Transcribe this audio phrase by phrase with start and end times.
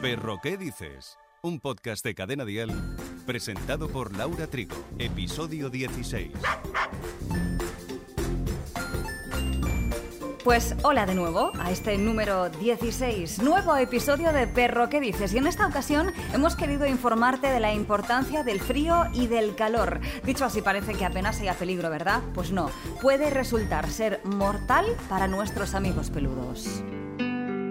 [0.00, 1.18] Perro, ¿qué dices?
[1.42, 2.70] Un podcast de Cadena Dial
[3.24, 4.76] presentado por Laura Trigo.
[4.98, 6.32] Episodio 16.
[10.44, 15.32] Pues hola de nuevo a este número 16, nuevo episodio de Perro ¿qué dices?
[15.34, 20.00] Y en esta ocasión hemos querido informarte de la importancia del frío y del calor.
[20.24, 22.22] Dicho así parece que apenas haya peligro, ¿verdad?
[22.34, 22.70] Pues no,
[23.02, 26.82] puede resultar ser mortal para nuestros amigos peludos.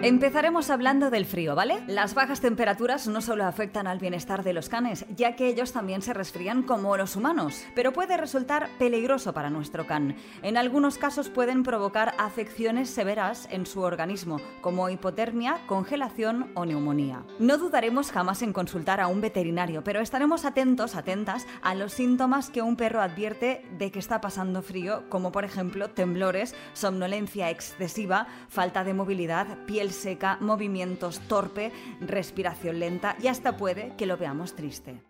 [0.00, 1.82] Empezaremos hablando del frío, ¿vale?
[1.88, 6.02] Las bajas temperaturas no solo afectan al bienestar de los canes, ya que ellos también
[6.02, 10.14] se resfrían como los humanos, pero puede resultar peligroso para nuestro can.
[10.42, 17.24] En algunos casos pueden provocar afecciones severas en su organismo, como hipotermia, congelación o neumonía.
[17.40, 22.50] No dudaremos jamás en consultar a un veterinario, pero estaremos atentos, atentas a los síntomas
[22.50, 28.28] que un perro advierte de que está pasando frío, como por ejemplo temblores, somnolencia excesiva,
[28.48, 34.54] falta de movilidad, piel seca, movimientos torpe, respiración lenta y hasta puede que lo veamos
[34.54, 35.02] triste.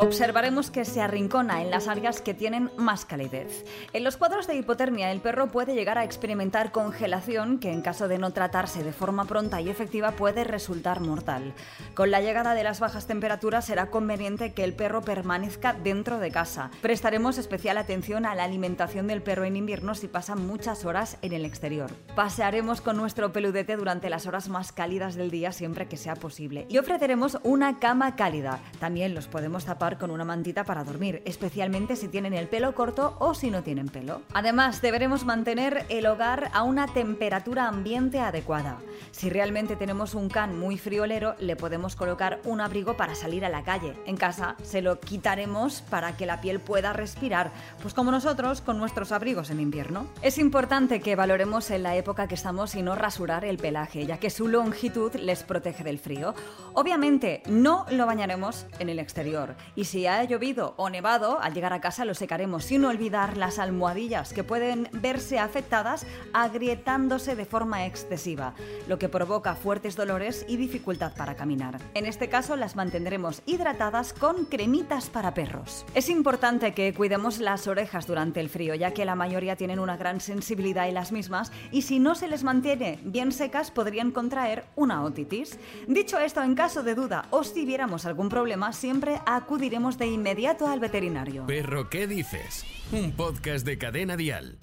[0.00, 3.64] Observaremos que se arrincona en las áreas que tienen más calidez.
[3.92, 8.06] En los cuadros de hipotermia, el perro puede llegar a experimentar congelación que en caso
[8.06, 11.52] de no tratarse de forma pronta y efectiva puede resultar mortal.
[11.94, 16.30] Con la llegada de las bajas temperaturas será conveniente que el perro permanezca dentro de
[16.30, 16.70] casa.
[16.80, 21.32] Prestaremos especial atención a la alimentación del perro en invierno si pasa muchas horas en
[21.32, 21.90] el exterior.
[22.14, 26.66] Pasearemos con nuestro peludete durante las horas más cálidas del día siempre que sea posible
[26.68, 28.60] y ofreceremos una cama cálida.
[28.78, 33.16] También los podemos tapar con una mantita para dormir, especialmente si tienen el pelo corto
[33.18, 34.20] o si no tienen pelo.
[34.34, 38.78] Además, deberemos mantener el hogar a una temperatura ambiente adecuada.
[39.12, 43.48] Si realmente tenemos un can muy friolero, le podemos colocar un abrigo para salir a
[43.48, 43.94] la calle.
[44.04, 47.50] En casa se lo quitaremos para que la piel pueda respirar,
[47.80, 50.06] pues como nosotros con nuestros abrigos en invierno.
[50.20, 54.18] Es importante que valoremos en la época que estamos y no rasurar el pelaje, ya
[54.18, 56.34] que su longitud les protege del frío.
[56.74, 61.72] Obviamente, no lo bañaremos en el exterior y si ha llovido o nevado, al llegar
[61.72, 67.86] a casa lo secaremos sin olvidar las almohadillas que pueden verse afectadas agrietándose de forma
[67.86, 68.54] excesiva,
[68.88, 71.78] lo que provoca fuertes dolores y dificultad para caminar.
[71.94, 75.86] En este caso las mantendremos hidratadas con cremitas para perros.
[75.94, 79.96] Es importante que cuidemos las orejas durante el frío, ya que la mayoría tienen una
[79.96, 84.64] gran sensibilidad en las mismas y si no se les mantiene bien secas podrían contraer
[84.74, 85.56] una otitis.
[85.86, 90.06] Dicho esto, en caso de duda o si viéramos algún problema, siempre acudir iremos de
[90.06, 91.46] inmediato al veterinario.
[91.46, 92.64] Perro, ¿qué dices?
[92.90, 94.58] Un podcast de cadena dial.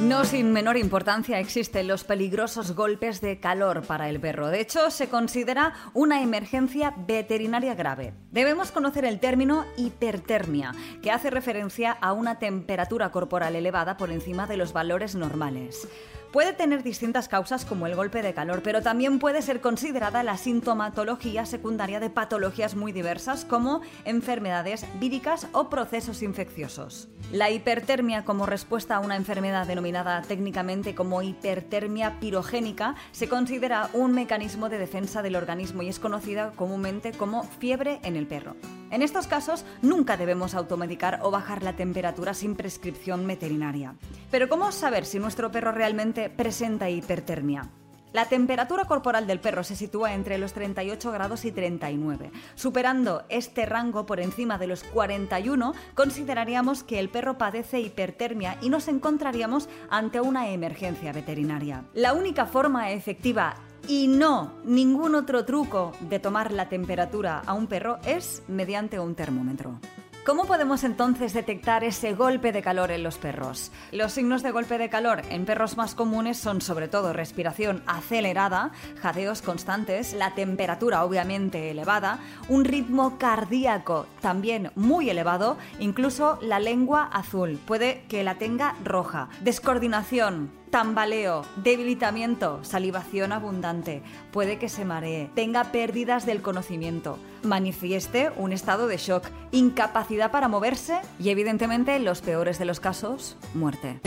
[0.00, 4.46] No sin menor importancia existen los peligrosos golpes de calor para el perro.
[4.46, 8.14] De hecho, se considera una emergencia veterinaria grave.
[8.30, 10.72] Debemos conocer el término hipertermia,
[11.02, 15.88] que hace referencia a una temperatura corporal elevada por encima de los valores normales.
[16.32, 20.36] Puede tener distintas causas como el golpe de calor, pero también puede ser considerada la
[20.36, 27.08] sintomatología secundaria de patologías muy diversas como enfermedades víricas o procesos infecciosos.
[27.32, 29.87] La hipertermia como respuesta a una enfermedad denominada
[30.26, 36.52] técnicamente como hipertermia pirogénica se considera un mecanismo de defensa del organismo y es conocida
[36.52, 38.56] comúnmente como fiebre en el perro.
[38.90, 43.94] En estos casos nunca debemos automedicar o bajar la temperatura sin prescripción veterinaria.
[44.30, 47.68] Pero ¿cómo saber si nuestro perro realmente presenta hipertermia?
[48.12, 52.30] La temperatura corporal del perro se sitúa entre los 38 grados y 39.
[52.54, 58.70] Superando este rango por encima de los 41, consideraríamos que el perro padece hipertermia y
[58.70, 61.84] nos encontraríamos ante una emergencia veterinaria.
[61.92, 67.66] La única forma efectiva y no ningún otro truco de tomar la temperatura a un
[67.66, 69.78] perro es mediante un termómetro.
[70.26, 73.72] ¿Cómo podemos entonces detectar ese golpe de calor en los perros?
[73.92, 78.72] Los signos de golpe de calor en perros más comunes son sobre todo respiración acelerada,
[79.00, 82.18] jadeos constantes, la temperatura obviamente elevada,
[82.50, 89.30] un ritmo cardíaco también muy elevado, incluso la lengua azul, puede que la tenga roja,
[89.40, 94.02] descoordinación, tambaleo, debilitamiento, salivación abundante,
[94.32, 100.48] puede que se maree, tenga pérdidas del conocimiento, manifieste un estado de shock, incapacidad para
[100.48, 104.00] moverse y evidentemente en los peores de los casos, muerte.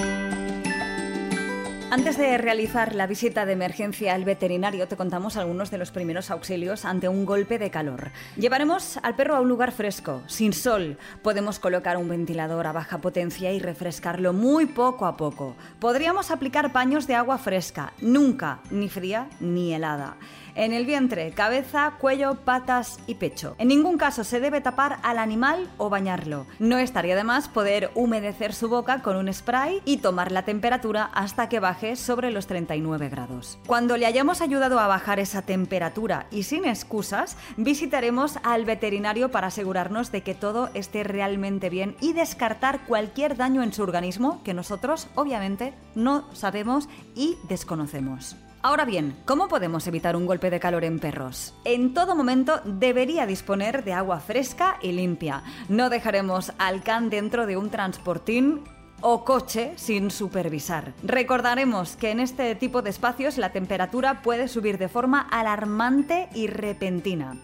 [1.92, 6.32] Antes de realizar la visita de emergencia al veterinario, te contamos algunos de los primeros
[6.32, 8.12] auxilios ante un golpe de calor.
[8.38, 10.98] Llevaremos al perro a un lugar fresco, sin sol.
[11.22, 15.58] Podemos colocar un ventilador a baja potencia y refrescarlo muy poco a poco.
[15.82, 20.16] Podríamos aplicar paños de agua fresca, nunca ni fría ni helada.
[20.56, 23.56] En el vientre, cabeza, cuello, patas y pecho.
[23.58, 26.46] En ningún caso se debe tapar al animal o bañarlo.
[26.60, 31.10] No estaría de más poder humedecer su boca con un spray y tomar la temperatura
[31.14, 33.60] hasta que baje sobre los 39 grados.
[33.68, 39.48] Cuando le hayamos ayudado a bajar esa temperatura y sin excusas, visitaremos al veterinario para
[39.48, 44.54] asegurarnos de que todo esté realmente bien y descartar cualquier daño en su organismo que
[44.54, 48.36] nosotros obviamente no sabemos y desconocemos.
[48.64, 51.56] Ahora bien, ¿cómo podemos evitar un golpe de calor en perros?
[51.66, 55.42] En todo momento debería disponer de agua fresca y limpia.
[55.68, 58.62] No dejaremos al can dentro de un transportín
[59.02, 60.94] o coche sin supervisar.
[61.02, 66.46] Recordaremos que en este tipo de espacios la temperatura puede subir de forma alarmante y
[66.46, 67.38] repentina.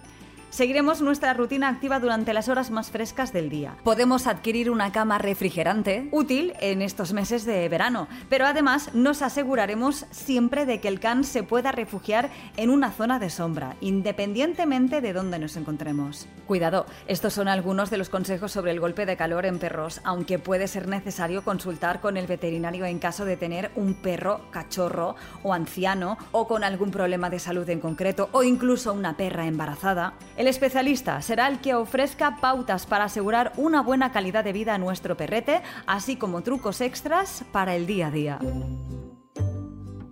[0.49, 3.75] Seguiremos nuestra rutina activa durante las horas más frescas del día.
[3.83, 10.05] Podemos adquirir una cama refrigerante, útil en estos meses de verano, pero además nos aseguraremos
[10.09, 15.13] siempre de que el can se pueda refugiar en una zona de sombra, independientemente de
[15.13, 16.27] dónde nos encontremos.
[16.47, 20.39] Cuidado, estos son algunos de los consejos sobre el golpe de calor en perros, aunque
[20.39, 25.53] puede ser necesario consultar con el veterinario en caso de tener un perro cachorro o
[25.53, 30.13] anciano o con algún problema de salud en concreto o incluso una perra embarazada.
[30.37, 34.77] El especialista será el que ofrezca pautas para asegurar una buena calidad de vida a
[34.77, 38.39] nuestro perrete, así como trucos extras para el día a día.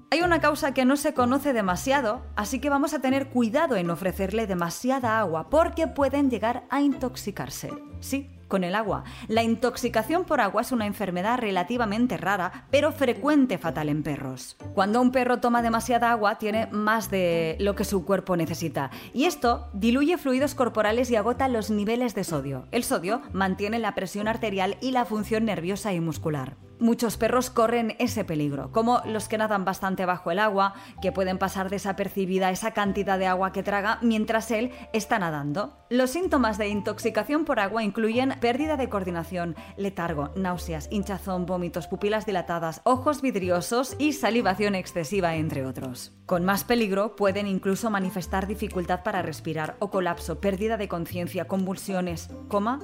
[0.09, 3.91] Hay una causa que no se conoce demasiado, así que vamos a tener cuidado en
[3.91, 7.71] ofrecerle demasiada agua porque pueden llegar a intoxicarse.
[7.99, 9.03] Sí, con el agua.
[9.27, 14.57] La intoxicación por agua es una enfermedad relativamente rara, pero frecuente fatal en perros.
[14.73, 18.91] Cuando un perro toma demasiada agua, tiene más de lo que su cuerpo necesita.
[19.13, 22.67] Y esto diluye fluidos corporales y agota los niveles de sodio.
[22.71, 26.57] El sodio mantiene la presión arterial y la función nerviosa y muscular.
[26.77, 31.37] Muchos perros corren ese peligro, como los que nadan bastante bajo el agua, que pueden
[31.37, 35.77] pasar desapercibida esa cantidad de agua que traga mientras él está nadando.
[35.89, 42.25] Los síntomas de intoxicación por agua incluyen pérdida de coordinación, letargo, náuseas, hinchazón, vómitos, pupilas
[42.25, 46.13] dilatadas, ojos vidriosos y salivación excesiva, entre otros.
[46.25, 52.29] Con más peligro pueden incluso manifestar dificultad para respirar o colapso, pérdida de conciencia, convulsiones,
[52.47, 52.79] coma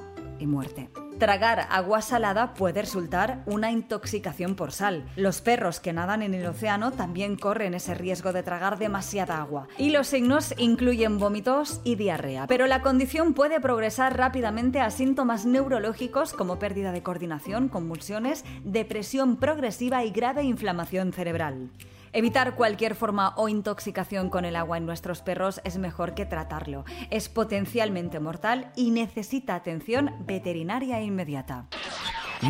[0.46, 0.88] muerte.
[1.18, 5.08] Tragar agua salada puede resultar una intoxicación por sal.
[5.14, 9.68] Los perros que nadan en el océano también corren ese riesgo de tragar demasiada agua.
[9.78, 12.48] Y los signos incluyen vómitos y diarrea.
[12.48, 19.36] Pero la condición puede progresar rápidamente a síntomas neurológicos como pérdida de coordinación, convulsiones, depresión
[19.36, 21.70] progresiva y grave inflamación cerebral.
[22.14, 26.84] Evitar cualquier forma o intoxicación con el agua en nuestros perros es mejor que tratarlo.
[27.10, 31.68] Es potencialmente mortal y necesita atención veterinaria inmediata.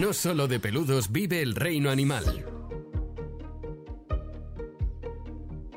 [0.00, 2.44] No solo de peludos vive el reino animal.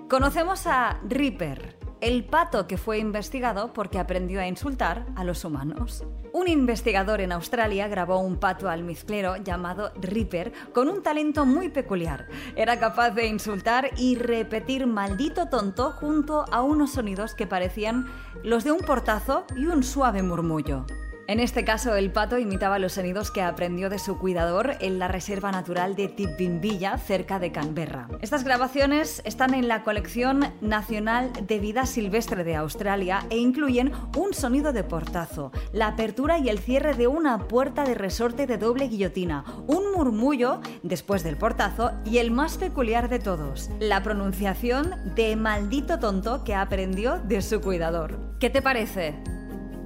[0.10, 6.06] Conocemos a Ripper, el pato que fue investigado porque aprendió a insultar a los humanos.
[6.36, 12.28] Un investigador en Australia grabó un pato almizclero llamado Ripper con un talento muy peculiar.
[12.58, 18.08] Era capaz de insultar y repetir maldito tonto junto a unos sonidos que parecían
[18.44, 20.86] los de un portazo y un suave murmullo.
[21.28, 25.08] En este caso, el pato imitaba los sonidos que aprendió de su cuidador en la
[25.08, 28.08] Reserva Natural de Tidbinbilla, cerca de Canberra.
[28.22, 34.36] Estas grabaciones están en la colección nacional de vida silvestre de Australia e incluyen un
[34.36, 38.88] sonido de portazo, la apertura y el cierre de una puerta de resorte de doble
[38.88, 45.36] guillotina, un murmullo después del portazo y el más peculiar de todos, la pronunciación de
[45.36, 48.20] maldito tonto que aprendió de su cuidador.
[48.40, 49.35] ¿Qué te parece?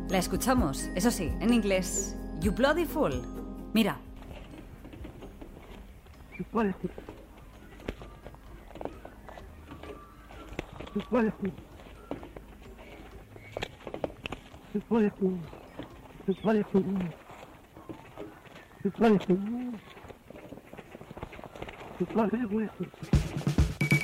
[0.09, 2.17] La escuchamos, eso sí, en inglés.
[2.41, 3.21] You bloody fool.
[3.73, 3.99] Mira.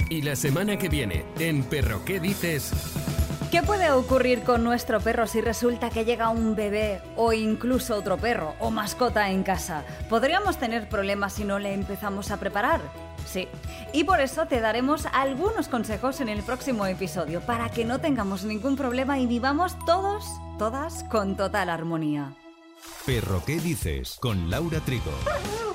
[0.09, 3.04] Y la semana que viene, en Perro, ¿qué dices?
[3.55, 8.17] ¿Qué puede ocurrir con nuestro perro si resulta que llega un bebé o incluso otro
[8.17, 9.85] perro o mascota en casa?
[10.09, 12.81] ¿Podríamos tener problemas si no le empezamos a preparar?
[13.25, 13.47] Sí.
[13.93, 18.43] Y por eso te daremos algunos consejos en el próximo episodio para que no tengamos
[18.43, 20.25] ningún problema y vivamos todos,
[20.59, 22.33] todas con total armonía.
[23.05, 24.17] Perro, ¿qué dices?
[24.19, 25.13] Con Laura Trigo.